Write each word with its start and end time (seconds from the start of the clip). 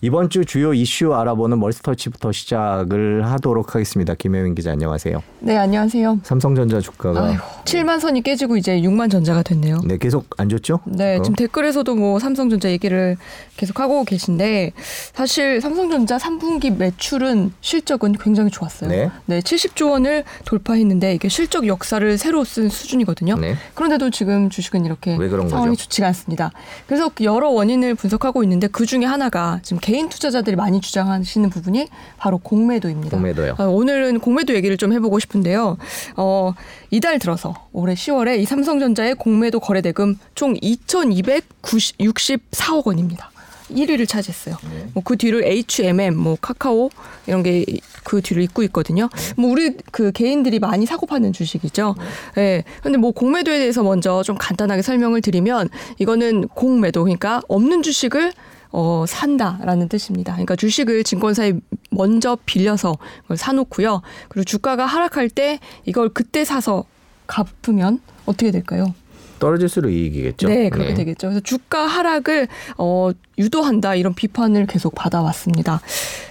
이번 0.00 0.30
주 0.30 0.44
주요 0.44 0.72
이슈 0.74 1.12
알아보는 1.12 1.58
멀스터치부터 1.58 2.30
시작을 2.30 3.26
하도록 3.26 3.74
하겠습니다. 3.74 4.14
김혜민 4.14 4.54
기자 4.54 4.70
안녕하세요. 4.70 5.20
네, 5.40 5.56
안녕하세요. 5.56 6.20
삼성전자 6.22 6.80
주가가 6.80 7.24
아이고, 7.24 7.42
7만 7.64 7.98
선이 7.98 8.22
깨지고 8.22 8.56
이제 8.56 8.80
6만 8.80 9.10
전자가 9.10 9.42
됐네요. 9.42 9.80
네 9.84 9.98
계속 9.98 10.26
안 10.36 10.48
좋죠? 10.48 10.80
네, 10.84 11.14
그거? 11.14 11.24
지금 11.24 11.34
댓글에서도 11.34 11.96
뭐 11.96 12.20
삼성전자 12.20 12.70
얘기를 12.70 13.16
계속 13.56 13.80
하고 13.80 14.04
계신데 14.04 14.70
사실 14.76 15.60
삼성전자 15.60 16.16
3분기 16.16 16.76
매출은 16.76 17.52
실적은 17.60 18.12
굉장히 18.12 18.50
좋았어요. 18.50 18.90
네. 18.90 19.10
네, 19.26 19.40
70조 19.40 19.90
원을 19.90 20.22
돌파했는데 20.44 21.14
이게 21.14 21.28
실적 21.28 21.66
역사를 21.66 22.18
새로 22.18 22.44
쓴 22.44 22.68
수준이거든요. 22.68 23.36
네. 23.36 23.56
그런데도 23.74 24.10
지금 24.10 24.48
주식은 24.48 24.86
이렇게 24.86 25.16
상황이 25.16 25.70
거죠? 25.70 25.74
좋지가 25.74 26.06
않습니다. 26.08 26.52
그래서 26.86 27.10
여러 27.22 27.48
원인을 27.48 27.96
분석하고 27.96 28.44
있는데 28.44 28.68
그 28.68 28.86
중에 28.86 29.04
하나가 29.04 29.58
지금 29.64 29.80
개인 29.88 30.08
투자자들이 30.10 30.54
많이 30.54 30.82
주장하시는 30.82 31.48
부분이 31.48 31.88
바로 32.18 32.36
공매도입니다. 32.36 33.16
공매도요. 33.16 33.54
어, 33.58 33.64
오늘은 33.68 34.20
공매도 34.20 34.54
얘기를 34.54 34.76
좀 34.76 34.92
해보고 34.92 35.18
싶은데요. 35.18 35.78
어, 36.16 36.52
이달 36.90 37.18
들어서 37.18 37.54
올해 37.72 37.94
10월에 37.94 38.38
이 38.38 38.44
삼성전자의 38.44 39.14
공매도 39.14 39.60
거래 39.60 39.80
대금 39.80 40.18
총 40.34 40.52
2,264억 40.56 42.86
원입니다. 42.86 43.30
1위를 43.70 44.06
차지했어요. 44.06 44.58
뭐그 44.92 45.16
뒤를 45.16 45.42
H&M, 45.44 46.14
뭐 46.16 46.36
카카오 46.38 46.90
이런 47.26 47.42
게 47.42 47.64
그 48.08 48.22
뒤를 48.22 48.42
잇고 48.42 48.62
있거든요. 48.64 49.10
뭐 49.36 49.50
우리 49.50 49.76
그 49.92 50.10
개인들이 50.12 50.58
많이 50.58 50.86
사고 50.86 51.06
파는 51.06 51.34
주식이죠. 51.34 51.94
예. 52.38 52.40
네. 52.40 52.64
근데 52.82 52.96
뭐 52.96 53.12
공매도에 53.12 53.58
대해서 53.58 53.82
먼저 53.82 54.22
좀 54.22 54.36
간단하게 54.38 54.80
설명을 54.80 55.20
드리면 55.20 55.68
이거는 55.98 56.48
공매도 56.48 57.04
그러니까 57.04 57.42
없는 57.48 57.82
주식을 57.82 58.32
어, 58.70 59.04
산다라는 59.06 59.88
뜻입니다. 59.88 60.32
그러니까 60.32 60.56
주식을 60.56 61.04
증권사에 61.04 61.54
먼저 61.90 62.36
빌려서 62.46 62.98
그걸 63.22 63.36
사놓고요. 63.36 64.02
그리고 64.28 64.44
주가가 64.44 64.86
하락할 64.86 65.30
때 65.30 65.58
이걸 65.84 66.08
그때 66.08 66.44
사서 66.44 66.84
갚으면 67.26 68.00
어떻게 68.26 68.50
될까요? 68.50 68.94
떨어질수록 69.38 69.92
이익이겠죠. 69.92 70.48
네, 70.48 70.68
그렇게 70.68 70.94
되겠죠. 70.94 71.28
그래서 71.28 71.40
주가 71.40 71.86
하락을 71.86 72.48
어, 72.76 73.10
유도한다 73.38 73.94
이런 73.94 74.14
비판을 74.14 74.66
계속 74.66 74.94
받아왔습니다. 74.94 75.80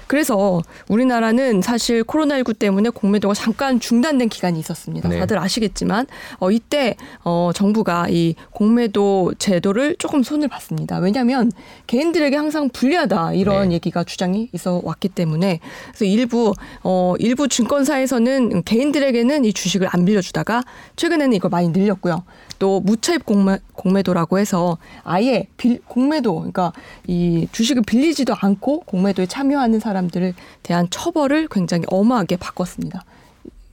그래서 0.08 0.62
우리나라는 0.88 1.62
사실 1.62 2.04
코로나19 2.04 2.58
때문에 2.58 2.90
공매도가 2.90 3.34
잠깐 3.34 3.80
중단된 3.80 4.30
기간이 4.30 4.60
있었습니다. 4.60 5.10
네. 5.10 5.20
다들 5.20 5.38
아시겠지만 5.38 6.08
어, 6.40 6.52
이때 6.52 6.96
어, 7.24 7.52
정부가 7.54 8.08
이 8.10 8.36
공매도 8.52 9.34
제도를 9.38 9.96
조금 10.00 10.24
손을 10.24 10.48
봤습니다. 10.48 10.98
왜냐하면 11.00 11.52
개인들에게 11.88 12.36
항상 12.36 12.70
불리하다 12.70 13.34
이런 13.34 13.70
네. 13.70 13.76
얘기가 13.76 14.04
주장이 14.04 14.50
있어 14.54 14.82
왔기 14.84 15.10
때문에 15.10 15.60
그래서 15.88 16.06
일부 16.06 16.54
어, 16.84 17.14
일부 17.20 17.48
증권사에서는 17.48 18.64
개인들에게는 18.64 19.46
이 19.46 19.54
주식을 19.54 19.90
안 19.92 20.06
빌려주다가 20.06 20.64
최근에는 20.96 21.34
이걸 21.34 21.50
많이 21.50 21.70
늘렸고요. 21.70 22.24
또 22.60 22.80
무차입 22.80 23.26
공매, 23.26 23.60
공매도라고 23.78 24.40
해서 24.40 24.78
아예 25.04 25.48
빌, 25.56 25.80
공매도 25.88 26.36
그러니까 26.36 26.74
이 27.08 27.48
주식을 27.52 27.84
빌리지도 27.84 28.36
않고 28.38 28.82
공매도에 28.82 29.28
참여하는 29.28 29.80
사람들을 29.80 30.34
대한 30.64 30.88
처벌을 30.90 31.48
굉장히 31.50 31.86
엄하게 31.88 32.36
바꿨습니다. 32.38 33.06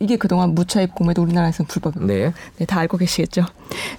이게 0.00 0.16
그동안 0.16 0.54
무차입 0.54 0.94
공매도 0.94 1.22
우리나라에서는 1.22 1.66
불법이고 1.66 2.04
네. 2.04 2.32
네, 2.58 2.66
다 2.66 2.80
알고 2.80 2.98
계시겠죠. 2.98 3.46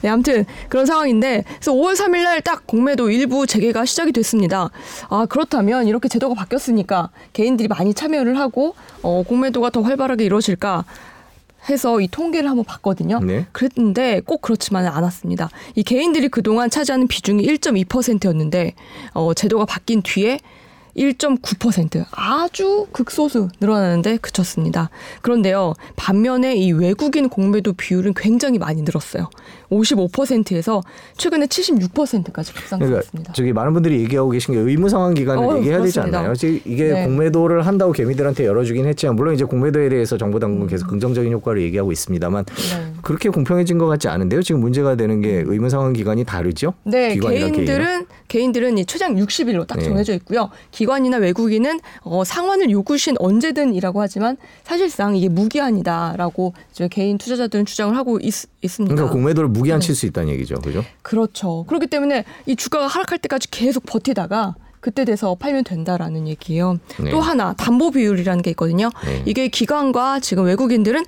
네, 0.02 0.10
아무튼 0.10 0.46
그런 0.70 0.86
상황인데 0.86 1.44
그래서 1.48 1.72
5월 1.74 1.96
3일 1.96 2.24
날 2.24 2.42
딱 2.42 2.68
공매도 2.68 3.10
일부 3.10 3.48
재개가 3.48 3.86
시작이 3.86 4.12
됐습니다. 4.12 4.70
아, 5.10 5.26
그렇다면 5.28 5.88
이렇게 5.88 6.08
제도가 6.08 6.36
바뀌었으니까 6.36 7.10
개인들이 7.34 7.68
많이 7.68 7.94
참여를 7.94 8.38
하고 8.38 8.76
어, 9.02 9.24
공매도가 9.24 9.72
더 9.72 9.82
활발하게 9.82 10.26
이루어질까 10.26 10.86
해서 11.70 12.00
이 12.02 12.08
통계를 12.08 12.50
한번 12.50 12.64
봤거든요. 12.66 13.20
네. 13.20 13.46
그랬는데 13.52 14.22
꼭 14.22 14.42
그렇지만은 14.42 14.90
않았습니다. 14.90 15.50
이 15.76 15.84
개인들이 15.84 16.30
그동안 16.30 16.70
차지하는 16.70 17.08
비중이 17.08 17.46
1.2%였는데 17.46 18.74
어, 19.14 19.34
제도가 19.34 19.66
바뀐 19.66 20.02
뒤에 20.02 20.40
1.9% 20.98 22.06
아주 22.12 22.88
극소수 22.92 23.50
늘어나는데 23.60 24.18
그쳤습니다. 24.18 24.90
그런데요. 25.22 25.74
반면에 25.96 26.56
이 26.56 26.72
외국인 26.72 27.30
공매도 27.30 27.74
비율은 27.74 28.14
굉장히 28.16 28.58
많이 28.58 28.82
늘었어요. 28.82 29.30
55%에서 29.70 30.82
최근에 31.18 31.48
76%까지 31.48 32.24
그러니까 32.24 32.42
급상승했습니다. 32.44 33.34
저기 33.34 33.54
많은 33.54 33.74
분들이 33.74 34.00
얘기하고 34.02 34.30
계신 34.30 34.54
게 34.54 34.60
의무 34.60 34.90
상환 34.90 35.14
기간을 35.14 35.44
어, 35.44 35.58
얘기해야 35.58 35.82
되지 35.82 35.94
그렇습니다. 35.94 36.20
않나요? 36.20 36.36
지금 36.36 36.60
이게 36.66 36.92
네. 36.94 37.06
공매도를 37.06 37.66
한다고 37.66 37.92
개미들한테 37.92 38.46
열어주긴 38.46 38.86
했지만 38.86 39.16
물론 39.16 39.34
이제 39.34 39.44
공매도에 39.44 39.90
대해서 39.90 40.18
정부 40.18 40.40
당국은 40.40 40.68
계속 40.68 40.88
긍정적인 40.88 41.32
효과를 41.34 41.62
얘기하고 41.64 41.92
있습니다만 41.92 42.46
네. 42.46 42.94
그렇게 43.06 43.30
공평해진 43.30 43.78
것 43.78 43.86
같지 43.86 44.08
않은데요. 44.08 44.42
지금 44.42 44.62
문제가 44.62 44.96
되는 44.96 45.22
게 45.22 45.44
의무 45.46 45.70
상환 45.70 45.94
기간이 45.94 46.24
다르죠. 46.24 46.74
네, 46.82 47.16
개인들은 47.16 47.66
개인은? 47.66 48.06
개인들은 48.28 48.78
이 48.80 48.86
최장 48.86 49.16
60일로 49.16 49.68
딱 49.68 49.78
네. 49.78 49.86
정해져 49.86 50.16
있고요. 50.16 50.50
기관이나 50.72 51.18
외국인은 51.18 51.80
어, 52.02 52.24
상환을 52.24 52.72
요구신 52.72 53.18
언제든이라고 53.20 54.02
하지만 54.02 54.38
사실상 54.64 55.16
이게 55.16 55.30
무기한이다라고 55.30 56.56
이제 56.72 56.88
개인 56.88 57.20
투자자들은 57.20 57.66
주장을 57.66 57.96
하고 57.96 58.18
있, 58.24 58.34
습니다 58.34 58.96
그러니까 58.96 59.14
공매도를 59.14 59.50
무기한 59.50 59.80
네. 59.80 59.86
칠수 59.86 60.08
있다는 60.08 60.34
얘기죠. 60.34 60.56
그죠? 60.56 60.84
그렇죠. 61.04 61.64
그렇기 61.68 61.86
때문에 61.86 62.26
이 62.48 62.56
주가가 62.56 62.88
하락할 62.88 63.20
때까지 63.20 63.52
계속 63.52 63.86
버티다가 63.86 64.56
그때 64.80 65.06
돼서 65.06 65.36
팔면 65.36 65.64
된다라는 65.64 66.28
얘기예요. 66.28 66.80
네. 67.00 67.12
또 67.12 67.22
하나 67.22 67.54
담보 67.54 67.92
비율이라는 67.92 68.42
게 68.42 68.50
있거든요. 68.52 68.90
네. 69.06 69.22
이게 69.28 69.48
기관과 69.48 70.22
지금 70.22 70.46
외국인들은 70.46 71.04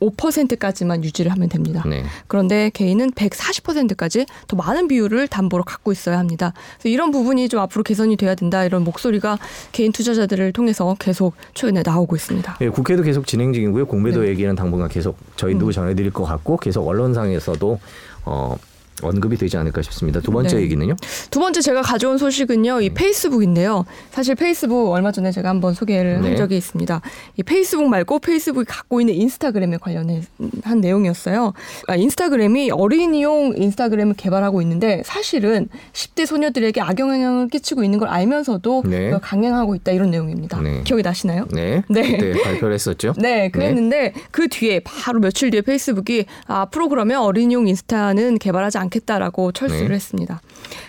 105%까지만 0.00 1.04
유지를 1.04 1.32
하면 1.32 1.48
됩니다. 1.48 1.82
네. 1.86 2.04
그런데 2.26 2.70
개인은 2.70 3.12
140%까지 3.12 4.26
더 4.46 4.56
많은 4.56 4.88
비율을 4.88 5.28
담보로 5.28 5.64
갖고 5.64 5.92
있어야 5.92 6.18
합니다. 6.18 6.52
그래서 6.78 6.88
이런 6.88 7.10
부분이 7.10 7.48
좀 7.48 7.60
앞으로 7.60 7.82
개선이 7.82 8.16
돼야 8.16 8.34
된다 8.34 8.64
이런 8.64 8.84
목소리가 8.84 9.38
개인 9.72 9.92
투자자들을 9.92 10.52
통해서 10.52 10.96
계속 10.98 11.34
최근에 11.54 11.82
나오고 11.84 12.16
있습니다. 12.16 12.58
예, 12.60 12.68
국회도 12.68 13.02
계속 13.02 13.26
진행 13.26 13.52
중이고요. 13.52 13.86
공매도 13.86 14.22
네. 14.22 14.28
얘기는 14.28 14.54
당분간 14.54 14.88
계속 14.88 15.16
저희도 15.36 15.66
음. 15.66 15.72
전해드릴 15.72 16.12
것 16.12 16.24
같고 16.24 16.56
계속 16.58 16.86
언론상에서도 16.86 17.78
어, 18.24 18.56
언급이 19.02 19.36
되지 19.36 19.56
않을까 19.56 19.82
싶습니다. 19.82 20.20
두 20.20 20.30
번째 20.30 20.56
네. 20.56 20.62
얘기는요? 20.62 20.96
두 21.30 21.38
번째 21.38 21.60
제가 21.60 21.82
가져온 21.82 22.18
소식은요, 22.18 22.76
음. 22.76 22.82
이 22.82 22.90
페이스북인데요. 22.90 23.84
사실 24.10 24.34
페이스북 24.34 24.90
얼마 24.90 25.12
전에 25.12 25.30
제가 25.30 25.48
한번 25.48 25.74
소개를 25.74 26.20
네. 26.20 26.28
한 26.28 26.36
적이 26.36 26.56
있습니다. 26.56 27.00
이 27.36 27.42
페이스북 27.42 27.88
말고 27.88 28.20
페이스북이 28.20 28.64
갖고 28.66 29.00
있는 29.00 29.14
인스타그램에 29.14 29.76
관련한 29.78 30.80
내용이었어요. 30.80 31.52
아, 31.88 31.96
인스타그램이 31.96 32.70
어린이용 32.70 33.54
인스타그램을 33.56 34.14
개발하고 34.14 34.62
있는데 34.62 35.02
사실은 35.04 35.68
10대 35.92 36.24
소녀들에게 36.26 36.80
악영향을 36.80 37.48
끼치고 37.48 37.84
있는 37.84 37.98
걸 37.98 38.08
알면서도 38.08 38.84
네. 38.86 39.10
강행하고 39.20 39.74
있다 39.74 39.92
이런 39.92 40.10
내용입니다. 40.10 40.60
네. 40.60 40.82
기억이 40.84 41.02
나시나요? 41.02 41.46
네. 41.52 41.82
네. 41.88 42.32
발표를 42.42 42.74
했었죠. 42.74 43.12
네, 43.20 43.50
그랬는데 43.50 44.14
그 44.30 44.48
뒤에 44.48 44.80
바로 44.80 45.20
며칠 45.20 45.50
뒤에 45.50 45.60
페이스북이 45.60 46.24
아, 46.46 46.62
앞으로 46.62 46.88
그러면 46.88 47.20
어린이용 47.20 47.68
인스타는 47.68 48.38
개발하지 48.38 48.78
않 48.78 48.85
겠다라고 48.90 49.52
철수를 49.52 49.88
네. 49.88 49.94
했습니다. 49.94 50.40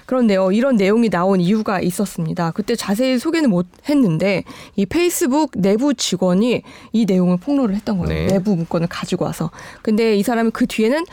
그런데요, 0.05 0.51
이런 0.51 0.75
내용이 0.75 1.09
나온 1.09 1.39
이유가 1.39 1.81
있었습니다. 1.81 2.51
그때 2.51 2.75
자세히 2.75 3.19
소개는 3.19 3.49
못 3.49 3.67
했는데 3.89 4.43
이 4.75 4.85
페이스북 4.85 5.51
내부 5.55 5.93
직원이 5.93 6.61
이 6.91 7.05
내용을 7.05 7.37
폭로를 7.37 7.75
했던 7.75 7.97
거예요. 7.97 8.27
네. 8.27 8.33
내부 8.33 8.55
문건을 8.55 8.87
가지고 8.87 9.25
와서. 9.25 9.51
근데 9.81 10.15
이 10.15 10.23
사람은 10.23 10.51
그 10.51 10.65
뒤에는 10.65 11.05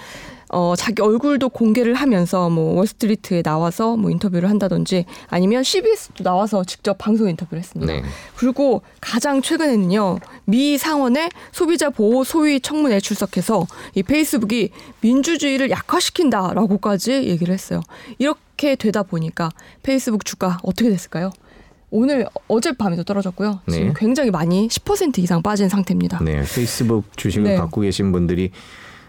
어, 0.55 0.77
자기 0.77 1.03
얼굴도 1.03 1.49
공개를 1.49 1.95
하면서 1.95 2.49
뭐 2.49 2.75
월스트리트에 2.77 3.43
나와서 3.43 3.97
뭐 3.97 4.13
인터뷰를 4.13 4.49
한다든지 4.49 5.05
아니면 5.29 5.65
CBS도 5.65 6.23
나와서 6.23 6.63
직접 6.63 6.97
방송 6.97 7.29
인터뷰를 7.29 7.61
했습니다. 7.61 7.93
네. 7.93 8.03
그리고 8.37 8.83
가장 9.01 9.43
최근에는요 9.43 10.21
미 10.45 10.79
상원의 10.79 11.31
소비자 11.51 11.91
보호 11.91 12.23
소위 12.23 12.61
청문회에 12.61 13.01
출석해서 13.01 13.67
이 13.97 14.05
페이스북이 14.05 14.71
민주주의를 15.01 15.71
약화시킨다라고까지 15.71 17.25
얘기를 17.25 17.53
했어요. 17.53 17.81
이렇게 18.19 18.77
되다 18.77 19.03
보니까 19.03 19.51
페이스북 19.83 20.25
주가 20.25 20.59
어떻게 20.63 20.89
됐을까요? 20.89 21.33
오늘 21.91 22.27
어젯밤에도 22.47 23.03
떨어졌고요. 23.03 23.61
지금 23.69 23.89
네. 23.89 23.95
굉장히 23.97 24.31
많이 24.31 24.69
10% 24.69 25.19
이상 25.19 25.43
빠진 25.43 25.69
상태입니다. 25.69 26.21
네, 26.23 26.43
페이스북 26.43 27.05
주식을 27.17 27.45
네. 27.45 27.57
갖고 27.57 27.81
계신 27.81 28.13
분들이 28.13 28.51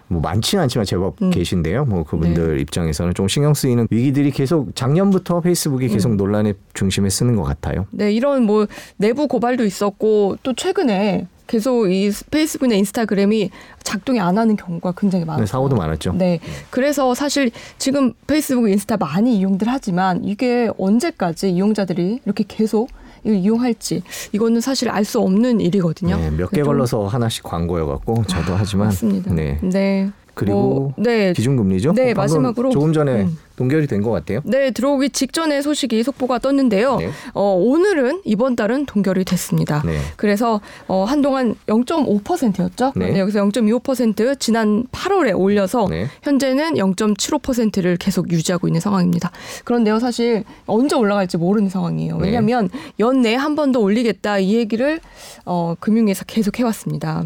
뭐 0.08 0.22
많지는 0.22 0.64
않지만 0.64 0.86
제법 0.86 1.22
음. 1.22 1.32
계신데요. 1.32 1.86
뭐 1.86 2.04
그분들 2.04 2.60
입장에서는 2.62 3.14
좀 3.14 3.28
신경 3.28 3.54
쓰이는 3.54 3.88
위기들이 3.90 4.32
계속 4.32 4.76
작년부터 4.76 5.42
페이스북이 5.42 5.88
계속 5.88 6.12
음. 6.12 6.18
논란의 6.18 6.56
중심에 6.74 7.10
쓰는 7.10 7.36
것 7.36 7.44
같아요. 7.44 7.88
네, 7.92 8.12
이런 8.12 8.44
뭐 8.44 8.68
내부 8.98 9.28
고발도 9.28 9.66
있었고 9.66 10.38
또 10.44 10.54
최근에 10.54 11.28
계속 11.48 11.92
이 11.92 12.12
페이스북이나 12.32 12.76
인스타그램이 12.76 13.52
작동이 13.84 14.20
안 14.20 14.38
하는 14.38 14.56
경우가 14.56 14.94
굉장히 14.98 15.26
많아요. 15.26 15.42
네, 15.42 15.46
사고도 15.46 15.76
많았죠. 15.76 16.14
네. 16.14 16.40
그래서 16.70 17.14
사실 17.14 17.52
지금 17.78 18.14
페이스북, 18.28 18.68
인스타 18.68 18.98
많이 18.98 19.38
이용들 19.38 19.68
하지만 19.68 20.24
이게 20.24 20.70
언제까지 20.78 21.52
이용자들이 21.52 22.22
이렇게 22.26 22.44
계속 22.48 22.90
이용할지 23.34 24.04
이거는 24.32 24.62
사실 24.62 24.90
알 24.90 25.06
수 25.06 25.20
없는 25.20 25.62
일이거든요. 25.62 26.18
네, 26.18 26.32
몇개 26.32 26.58
좀- 26.58 26.66
걸러서 26.66 27.08
하나씩 27.08 27.44
광고여갖고 27.44 28.24
저도 28.26 28.56
하지만 28.56 28.88
맞습니다. 28.88 29.34
네. 29.34 29.60
네. 29.62 30.10
그리고 30.36 30.54
뭐, 30.62 30.94
네. 30.98 31.34
기준금리죠. 31.34 31.94
네, 31.94 32.14
마지막으로 32.14 32.70
조금 32.70 32.94
전에 32.94 33.24
음. 33.24 33.38
동결이 33.56 33.88
된 33.88 34.04
것 34.04 34.12
같아요. 34.12 34.42
네, 34.44 34.70
들어오기 34.72 35.10
직전에 35.12 35.62
소식이 35.62 36.04
속보가 36.04 36.40
떴는데요. 36.40 36.98
네. 36.98 37.10
어, 37.34 37.54
오늘은 37.58 38.22
이번 38.26 38.58
달은 38.58 38.86
동결이 38.86 39.24
됐습니다. 39.24 39.82
네. 39.86 39.98
그래서 40.18 40.60
어, 40.88 41.06
한동안 41.06 41.56
0.5%였죠. 41.68 42.92
네. 42.98 43.18
여기서 43.18 43.40
0.25% 43.46 44.40
지난 44.40 44.86
8월에 44.92 45.40
올려서 45.40 45.88
네. 45.90 46.08
현재는 46.24 46.74
0.75%를 46.74 47.96
계속 47.98 48.30
유지하고 48.32 48.68
있는 48.68 48.82
상황입니다. 48.82 49.32
그런데요, 49.64 50.00
사실 50.00 50.44
언제 50.66 50.96
올라갈지 50.98 51.38
모르는 51.38 51.70
상황이에요. 51.70 52.18
네. 52.18 52.26
왜냐하면 52.26 52.70
연내에 53.00 53.36
한번 53.36 53.72
더 53.72 53.80
올리겠다 53.80 54.40
이 54.40 54.56
얘기를 54.56 55.00
어, 55.46 55.76
금융위에서 55.80 56.26
계속 56.26 56.60
해왔습니다. 56.60 57.24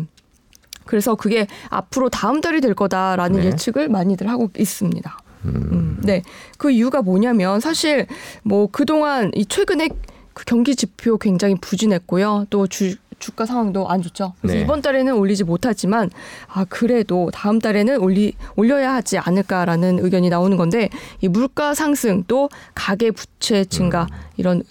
그래서 0.90 1.14
그게 1.14 1.46
앞으로 1.70 2.10
다음 2.10 2.42
달이 2.42 2.62
될 2.62 2.74
거다라는 2.74 3.42
네. 3.42 3.46
예측을 3.46 3.90
많이들 3.90 4.28
하고 4.28 4.50
있습니다. 4.58 5.20
음, 5.46 6.02
네. 6.02 6.24
그 6.58 6.72
이유가 6.72 7.04
뭐냐면 7.04 7.60
사실 7.60 8.08
뭐 8.42 8.68
그동안 8.72 9.30
이 9.36 9.46
최근에 9.46 9.90
그 10.34 10.46
경기 10.46 10.76
지표 10.76 11.20
굉장히 11.20 11.54
부진했고요. 11.62 12.48
또 12.50 12.66
주, 12.66 12.96
주가 13.20 13.46
상황도 13.46 13.90
안 13.90 14.02
좋죠. 14.02 14.34
그래서 14.42 14.56
네. 14.56 14.64
이번 14.64 14.82
달에는 14.82 15.14
올리지 15.14 15.44
못하지만 15.44 16.10
아 16.48 16.66
그래도 16.68 17.30
다음 17.34 17.60
달에는 17.60 18.00
올리 18.00 18.34
올려야 18.56 18.94
하지 18.94 19.18
않을까라는 19.18 20.00
의견이 20.00 20.30
나오는 20.30 20.56
건데 20.58 20.90
이 21.22 21.28
물가 21.28 21.74
상승 21.74 22.24
또 22.28 22.50
가계 22.76 23.12
부채 23.12 23.66
증가 23.66 24.04
음. 24.04 24.18
이런 24.38 24.64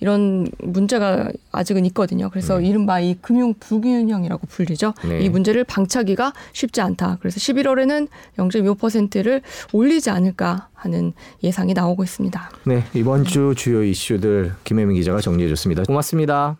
이런 0.00 0.46
문제가 0.58 1.30
아직은 1.52 1.84
있거든요. 1.86 2.30
그래서 2.30 2.60
이른바 2.60 3.00
이 3.00 3.16
금융 3.20 3.54
불균형이라고 3.58 4.46
불리죠. 4.46 4.94
네. 5.08 5.20
이 5.20 5.28
문제를 5.28 5.64
방치하기가 5.64 6.32
쉽지 6.52 6.80
않다. 6.80 7.18
그래서 7.20 7.38
11월에는 7.38 8.08
0.25%를 8.38 9.42
올리지 9.72 10.10
않을까 10.10 10.68
하는 10.74 11.12
예상이 11.42 11.74
나오고 11.74 12.04
있습니다. 12.04 12.50
네, 12.64 12.84
이번 12.94 13.24
주 13.24 13.54
주요 13.56 13.82
이슈들 13.82 14.54
김혜민 14.64 14.96
기자가 14.96 15.20
정리해 15.20 15.48
줬습니다. 15.48 15.82
고맙습니다. 15.84 16.56